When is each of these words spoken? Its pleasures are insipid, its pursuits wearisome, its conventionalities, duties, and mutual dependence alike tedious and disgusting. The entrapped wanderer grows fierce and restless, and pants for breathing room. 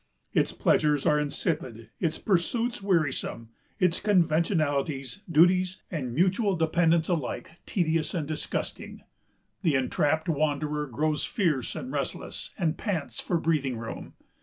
Its 0.33 0.51
pleasures 0.51 1.05
are 1.05 1.19
insipid, 1.19 1.91
its 1.99 2.17
pursuits 2.17 2.81
wearisome, 2.81 3.49
its 3.79 3.99
conventionalities, 3.99 5.21
duties, 5.29 5.83
and 5.91 6.15
mutual 6.15 6.55
dependence 6.55 7.07
alike 7.07 7.51
tedious 7.67 8.15
and 8.15 8.27
disgusting. 8.27 9.03
The 9.61 9.75
entrapped 9.75 10.27
wanderer 10.27 10.87
grows 10.87 11.23
fierce 11.25 11.75
and 11.75 11.91
restless, 11.91 12.49
and 12.57 12.79
pants 12.79 13.19
for 13.19 13.37
breathing 13.39 13.77
room. 13.77 14.13